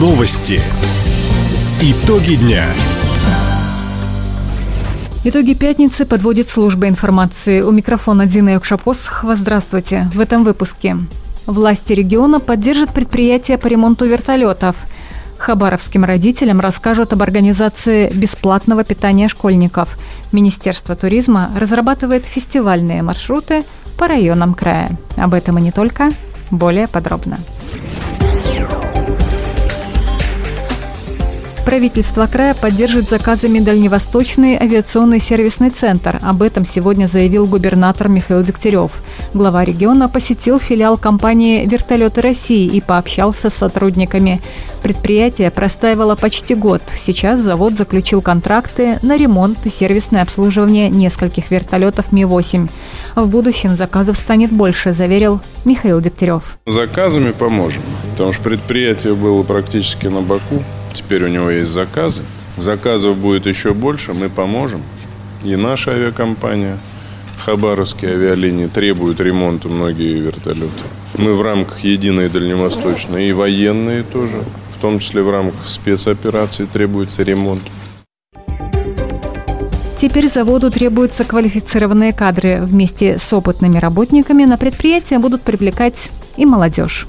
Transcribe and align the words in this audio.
Новости. 0.00 0.58
Итоги 1.82 2.36
дня. 2.36 2.64
Итоги 5.24 5.52
пятницы 5.52 6.06
подводит 6.06 6.48
служба 6.48 6.88
информации. 6.88 7.60
У 7.60 7.70
микрофона 7.70 8.24
Дина 8.24 8.54
Юкшапосхова. 8.54 9.36
Здравствуйте. 9.36 10.08
В 10.14 10.20
этом 10.20 10.42
выпуске. 10.42 10.96
Власти 11.44 11.92
региона 11.92 12.40
поддержат 12.40 12.94
предприятие 12.94 13.58
по 13.58 13.66
ремонту 13.66 14.06
вертолетов. 14.06 14.74
Хабаровским 15.36 16.06
родителям 16.06 16.60
расскажут 16.60 17.12
об 17.12 17.20
организации 17.20 18.10
бесплатного 18.10 18.84
питания 18.84 19.28
школьников. 19.28 19.98
Министерство 20.32 20.94
туризма 20.94 21.50
разрабатывает 21.54 22.24
фестивальные 22.24 23.02
маршруты 23.02 23.64
по 23.98 24.08
районам 24.08 24.54
края. 24.54 24.92
Об 25.18 25.34
этом 25.34 25.58
и 25.58 25.60
не 25.60 25.72
только. 25.72 26.10
Более 26.50 26.88
подробно. 26.88 27.38
Правительство 31.64 32.26
края 32.26 32.54
поддержит 32.54 33.08
заказами 33.08 33.60
Дальневосточный 33.60 34.56
авиационный 34.56 35.20
сервисный 35.20 35.70
центр. 35.70 36.18
Об 36.22 36.42
этом 36.42 36.64
сегодня 36.64 37.06
заявил 37.06 37.46
губернатор 37.46 38.08
Михаил 38.08 38.42
Дегтярев. 38.42 38.90
Глава 39.34 39.64
региона 39.64 40.08
посетил 40.08 40.58
филиал 40.58 40.96
компании 40.96 41.66
«Вертолеты 41.66 42.22
России» 42.22 42.66
и 42.66 42.80
пообщался 42.80 43.50
с 43.50 43.54
сотрудниками. 43.54 44.40
Предприятие 44.82 45.50
простаивало 45.50 46.16
почти 46.16 46.54
год. 46.54 46.82
Сейчас 46.98 47.38
завод 47.38 47.74
заключил 47.74 48.22
контракты 48.22 48.98
на 49.02 49.16
ремонт 49.16 49.58
и 49.66 49.70
сервисное 49.70 50.22
обслуживание 50.22 50.88
нескольких 50.88 51.50
вертолетов 51.50 52.10
Ми-8. 52.10 52.68
В 53.14 53.26
будущем 53.26 53.76
заказов 53.76 54.16
станет 54.16 54.50
больше, 54.50 54.94
заверил 54.94 55.40
Михаил 55.66 56.00
Дегтярев. 56.00 56.58
Заказами 56.66 57.32
поможем, 57.32 57.82
потому 58.12 58.32
что 58.32 58.42
предприятие 58.42 59.14
было 59.14 59.42
практически 59.42 60.06
на 60.06 60.22
боку. 60.22 60.64
Теперь 60.92 61.24
у 61.24 61.28
него 61.28 61.50
есть 61.50 61.70
заказы. 61.70 62.22
Заказов 62.56 63.16
будет 63.16 63.46
еще 63.46 63.74
больше, 63.74 64.12
мы 64.12 64.28
поможем. 64.28 64.82
И 65.44 65.56
наша 65.56 65.92
авиакомпания, 65.92 66.78
Хабаровские 67.44 68.12
авиалинии 68.12 68.66
требуют 68.66 69.18
ремонта 69.20 69.68
многие 69.68 70.20
вертолеты. 70.20 70.84
Мы 71.16 71.34
в 71.34 71.40
рамках 71.40 71.80
единой 71.80 72.28
дальневосточной 72.28 73.28
и 73.28 73.32
военные 73.32 74.02
тоже, 74.02 74.44
в 74.76 74.80
том 74.80 74.98
числе 74.98 75.22
в 75.22 75.30
рамках 75.30 75.66
спецоперации 75.66 76.66
требуется 76.66 77.22
ремонт. 77.22 77.62
Теперь 79.98 80.28
заводу 80.28 80.70
требуются 80.70 81.24
квалифицированные 81.24 82.12
кадры. 82.12 82.60
Вместе 82.62 83.18
с 83.18 83.32
опытными 83.32 83.78
работниками 83.78 84.44
на 84.44 84.56
предприятие 84.56 85.18
будут 85.18 85.42
привлекать 85.42 86.10
и 86.36 86.46
молодежь. 86.46 87.06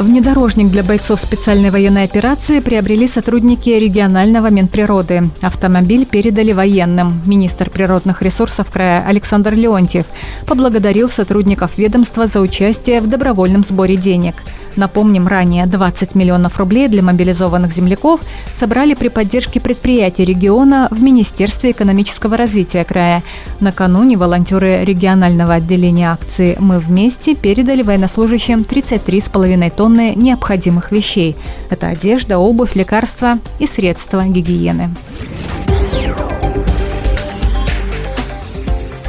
Внедорожник 0.00 0.70
для 0.70 0.82
бойцов 0.82 1.20
специальной 1.20 1.70
военной 1.70 2.04
операции 2.04 2.60
приобрели 2.60 3.06
сотрудники 3.06 3.68
регионального 3.68 4.48
Минприроды. 4.50 5.24
Автомобиль 5.42 6.06
передали 6.06 6.52
военным. 6.52 7.20
Министр 7.26 7.68
природных 7.68 8.22
ресурсов 8.22 8.70
края 8.70 9.04
Александр 9.06 9.52
Леонтьев 9.52 10.06
поблагодарил 10.46 11.10
сотрудников 11.10 11.76
ведомства 11.76 12.28
за 12.28 12.40
участие 12.40 13.02
в 13.02 13.08
добровольном 13.08 13.62
сборе 13.62 13.96
денег– 13.96 14.36
Напомним, 14.76 15.26
ранее 15.26 15.66
20 15.66 16.14
миллионов 16.14 16.58
рублей 16.58 16.88
для 16.88 17.02
мобилизованных 17.02 17.72
земляков 17.72 18.20
собрали 18.52 18.94
при 18.94 19.08
поддержке 19.08 19.60
предприятий 19.60 20.24
региона 20.24 20.88
в 20.90 21.02
Министерстве 21.02 21.72
экономического 21.72 22.36
развития 22.36 22.84
края. 22.84 23.22
Накануне 23.60 24.16
волонтеры 24.16 24.84
регионального 24.84 25.54
отделения 25.54 26.12
акции 26.12 26.56
«Мы 26.58 26.78
вместе» 26.78 27.34
передали 27.34 27.82
военнослужащим 27.82 28.60
33,5 28.60 29.72
тонны 29.74 30.14
необходимых 30.14 30.92
вещей. 30.92 31.36
Это 31.68 31.88
одежда, 31.88 32.38
обувь, 32.38 32.74
лекарства 32.74 33.38
и 33.58 33.66
средства 33.66 34.24
гигиены. 34.24 34.90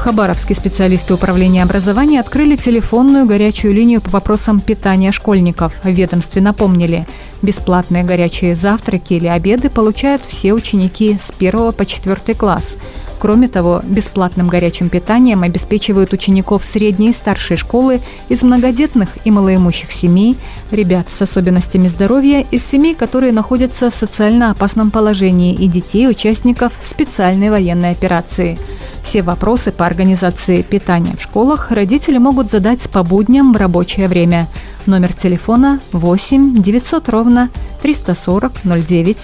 Хабаровские 0.01 0.55
специалисты 0.55 1.13
управления 1.13 1.61
образования 1.61 2.19
открыли 2.19 2.55
телефонную 2.55 3.27
горячую 3.27 3.71
линию 3.75 4.01
по 4.01 4.09
вопросам 4.09 4.59
питания 4.59 5.11
школьников. 5.11 5.73
В 5.83 5.89
ведомстве 5.89 6.41
напомнили, 6.41 7.05
бесплатные 7.43 8.03
горячие 8.03 8.55
завтраки 8.55 9.13
или 9.13 9.27
обеды 9.27 9.69
получают 9.69 10.23
все 10.23 10.53
ученики 10.53 11.19
с 11.23 11.31
1 11.37 11.73
по 11.73 11.85
4 11.85 12.33
класс. 12.33 12.77
Кроме 13.21 13.47
того, 13.47 13.81
бесплатным 13.83 14.47
горячим 14.47 14.89
питанием 14.89 15.43
обеспечивают 15.43 16.11
учеников 16.11 16.63
средней 16.63 17.11
и 17.11 17.13
старшей 17.13 17.55
школы 17.55 18.01
из 18.29 18.41
многодетных 18.41 19.09
и 19.25 19.29
малоимущих 19.29 19.91
семей, 19.91 20.35
ребят 20.71 21.07
с 21.07 21.21
особенностями 21.21 21.87
здоровья 21.87 22.43
из 22.49 22.65
семей, 22.65 22.95
которые 22.95 23.31
находятся 23.31 23.91
в 23.91 23.93
социально 23.93 24.49
опасном 24.49 24.89
положении 24.89 25.53
и 25.53 25.67
детей 25.67 26.07
участников 26.09 26.73
специальной 26.83 27.51
военной 27.51 27.91
операции– 27.91 28.57
все 29.03 29.23
вопросы 29.23 29.71
по 29.71 29.85
организации 29.85 30.61
питания 30.61 31.15
в 31.17 31.23
школах 31.23 31.71
родители 31.71 32.17
могут 32.17 32.49
задать 32.49 32.89
по 32.89 33.03
будням 33.03 33.51
в 33.51 33.57
рабочее 33.57 34.07
время. 34.07 34.47
Номер 34.85 35.13
телефона 35.13 35.79
8 35.91 36.61
900 36.61 37.09
ровно 37.09 37.49
340 37.81 38.51
09 38.63 39.17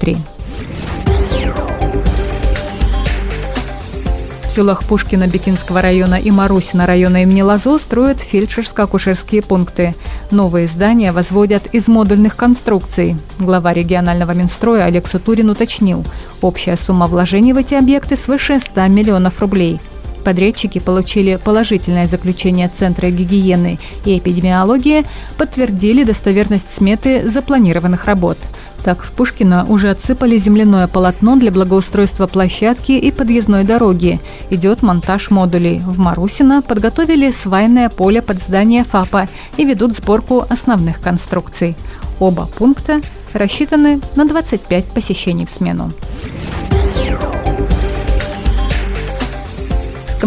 03. 0.00 0.16
В 4.50 4.52
селах 4.52 4.82
Пушкина 4.82 5.28
Бекинского 5.28 5.80
района 5.80 6.16
и 6.16 6.32
Марусина 6.32 6.84
района 6.84 7.22
имени 7.22 7.40
Лазо 7.40 7.78
строят 7.78 8.18
фельдшерско-акушерские 8.18 9.46
пункты. 9.46 9.94
Новые 10.32 10.66
здания 10.66 11.12
возводят 11.12 11.68
из 11.72 11.86
модульных 11.86 12.34
конструкций. 12.34 13.16
Глава 13.38 13.72
регионального 13.72 14.32
Минстроя 14.32 14.86
Олег 14.86 15.06
Сутурин 15.06 15.50
уточнил, 15.50 16.04
общая 16.40 16.76
сумма 16.76 17.06
вложений 17.06 17.52
в 17.52 17.58
эти 17.58 17.74
объекты 17.74 18.16
свыше 18.16 18.58
100 18.58 18.88
миллионов 18.88 19.38
рублей. 19.38 19.78
Подрядчики 20.24 20.80
получили 20.80 21.36
положительное 21.36 22.08
заключение 22.08 22.68
Центра 22.76 23.08
гигиены 23.08 23.78
и 24.04 24.18
эпидемиологии, 24.18 25.06
подтвердили 25.38 26.02
достоверность 26.02 26.74
сметы 26.74 27.28
запланированных 27.28 28.04
работ– 28.06 28.38
так, 28.80 29.02
в 29.02 29.12
Пушкино 29.12 29.64
уже 29.68 29.90
отсыпали 29.90 30.36
земляное 30.38 30.86
полотно 30.86 31.36
для 31.36 31.50
благоустройства 31.50 32.26
площадки 32.26 32.92
и 32.92 33.10
подъездной 33.10 33.64
дороги. 33.64 34.20
Идет 34.50 34.82
монтаж 34.82 35.30
модулей. 35.30 35.80
В 35.80 35.98
Марусино 35.98 36.62
подготовили 36.62 37.30
свайное 37.30 37.88
поле 37.88 38.22
под 38.22 38.40
здание 38.40 38.84
ФАПа 38.84 39.28
и 39.56 39.64
ведут 39.64 39.96
сборку 39.96 40.44
основных 40.48 41.00
конструкций. 41.00 41.76
Оба 42.18 42.46
пункта 42.46 43.00
рассчитаны 43.32 44.00
на 44.16 44.26
25 44.26 44.84
посещений 44.86 45.46
в 45.46 45.50
смену. 45.50 45.90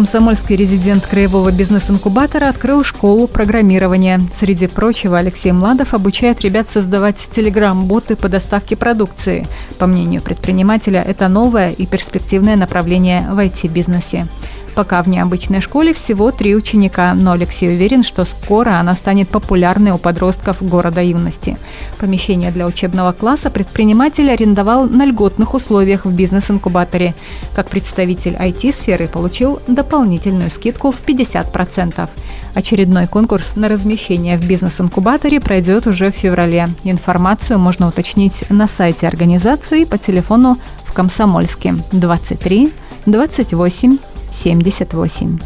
Комсомольский 0.04 0.54
резидент 0.54 1.06
краевого 1.06 1.50
бизнес-инкубатора 1.50 2.50
открыл 2.50 2.84
школу 2.84 3.26
программирования. 3.26 4.20
Среди 4.38 4.66
прочего, 4.66 5.16
Алексей 5.16 5.50
Младов 5.50 5.94
обучает 5.94 6.42
ребят 6.42 6.68
создавать 6.68 7.16
телеграм-боты 7.16 8.14
по 8.14 8.28
доставке 8.28 8.76
продукции. 8.76 9.46
По 9.78 9.86
мнению 9.86 10.20
предпринимателя, 10.20 11.02
это 11.02 11.28
новое 11.28 11.70
и 11.70 11.86
перспективное 11.86 12.54
направление 12.54 13.26
в 13.30 13.38
IT-бизнесе. 13.38 14.28
Пока 14.74 15.02
в 15.02 15.08
необычной 15.08 15.60
школе 15.60 15.94
всего 15.94 16.32
три 16.32 16.56
ученика, 16.56 17.14
но 17.14 17.32
Алексей 17.32 17.68
уверен, 17.68 18.02
что 18.02 18.24
скоро 18.24 18.80
она 18.80 18.94
станет 18.94 19.28
популярной 19.28 19.92
у 19.92 19.98
подростков 19.98 20.60
города 20.62 21.00
юности. 21.00 21.56
Помещение 21.98 22.50
для 22.50 22.66
учебного 22.66 23.12
класса 23.12 23.50
предприниматель 23.50 24.30
арендовал 24.30 24.88
на 24.88 25.04
льготных 25.04 25.54
условиях 25.54 26.04
в 26.04 26.12
бизнес-инкубаторе. 26.12 27.14
Как 27.54 27.68
представитель 27.68 28.34
IT-сферы 28.34 29.06
получил 29.06 29.60
дополнительную 29.68 30.50
скидку 30.50 30.90
в 30.90 31.00
50%. 31.06 32.08
Очередной 32.54 33.06
конкурс 33.06 33.54
на 33.54 33.68
размещение 33.68 34.38
в 34.38 34.46
бизнес-инкубаторе 34.46 35.40
пройдет 35.40 35.86
уже 35.86 36.10
в 36.10 36.16
феврале. 36.16 36.68
Информацию 36.82 37.60
можно 37.60 37.88
уточнить 37.88 38.44
на 38.50 38.66
сайте 38.66 39.06
организации 39.06 39.84
по 39.84 39.98
телефону 39.98 40.56
в 40.84 40.92
Комсомольске 40.92 41.74
23 41.92 42.72
28 43.06 43.98
78. 44.34 45.38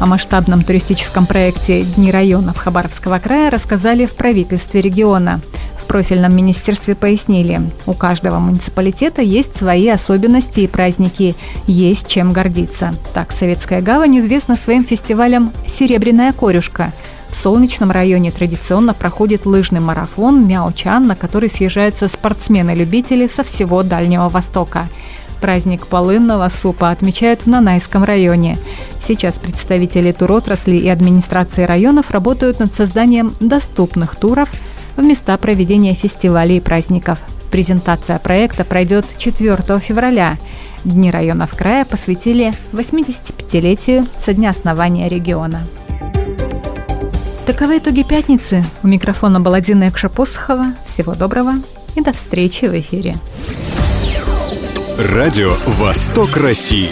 О 0.00 0.06
масштабном 0.06 0.64
туристическом 0.64 1.26
проекте 1.26 1.82
«Дни 1.82 2.10
районов 2.10 2.56
Хабаровского 2.56 3.18
края» 3.20 3.50
рассказали 3.50 4.04
в 4.04 4.14
правительстве 4.14 4.80
региона. 4.80 5.40
В 5.78 5.84
профильном 5.86 6.34
министерстве 6.34 6.94
пояснили, 6.94 7.60
у 7.86 7.92
каждого 7.92 8.38
муниципалитета 8.38 9.20
есть 9.20 9.56
свои 9.56 9.88
особенности 9.88 10.60
и 10.60 10.66
праздники, 10.66 11.36
есть 11.66 12.08
чем 12.08 12.32
гордиться. 12.32 12.94
Так, 13.14 13.30
Советская 13.30 13.82
гавань 13.82 14.18
известна 14.18 14.56
своим 14.56 14.84
фестивалем 14.84 15.52
«Серебряная 15.66 16.32
корюшка», 16.32 16.92
в 17.32 17.34
Солнечном 17.34 17.90
районе 17.90 18.30
традиционно 18.30 18.92
проходит 18.92 19.46
лыжный 19.46 19.80
марафон 19.80 20.46
«Мяучан», 20.46 21.06
на 21.06 21.16
который 21.16 21.48
съезжаются 21.48 22.08
спортсмены-любители 22.08 23.26
со 23.26 23.42
всего 23.42 23.82
Дальнего 23.82 24.28
Востока. 24.28 24.88
Праздник 25.40 25.86
полынного 25.86 26.48
супа 26.50 26.90
отмечают 26.90 27.40
в 27.40 27.46
Нанайском 27.46 28.04
районе. 28.04 28.58
Сейчас 29.02 29.36
представители 29.36 30.12
туротрасли 30.12 30.76
и 30.76 30.88
администрации 30.88 31.64
районов 31.64 32.10
работают 32.10 32.58
над 32.58 32.74
созданием 32.74 33.34
доступных 33.40 34.14
туров 34.16 34.50
в 34.96 35.02
места 35.02 35.36
проведения 35.38 35.94
фестивалей 35.94 36.58
и 36.58 36.60
праздников. 36.60 37.18
Презентация 37.50 38.18
проекта 38.18 38.64
пройдет 38.64 39.06
4 39.16 39.78
февраля. 39.78 40.36
Дни 40.84 41.10
районов 41.10 41.56
края 41.56 41.86
посвятили 41.86 42.52
85-летию 42.72 44.04
со 44.22 44.34
дня 44.34 44.50
основания 44.50 45.08
региона. 45.08 45.62
Таковы 47.46 47.78
итоги 47.78 48.02
пятницы. 48.04 48.64
У 48.84 48.86
микрофона 48.86 49.40
была 49.40 49.60
Дина 49.60 49.88
Экшапосхова. 49.88 50.74
Всего 50.84 51.14
доброго 51.14 51.54
и 51.96 52.00
до 52.00 52.12
встречи 52.12 52.66
в 52.66 52.78
эфире. 52.78 53.16
Радио 54.98 55.56
«Восток 55.66 56.36
России». 56.36 56.90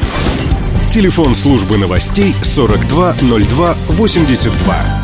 Телефон 0.91 1.37
службы 1.37 1.79
новостей 1.79 2.35
420282. 2.43 5.00